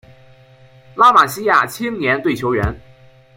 [0.95, 2.75] 拉玛西亚青年队球员